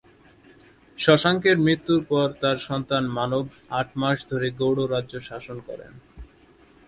[0.97, 3.45] শশাঙ্কের মৃত্যুর পর তার সন্তান মানব
[3.79, 5.91] আট মাস ধরে গৌড় রাজ্য শাসন করেন।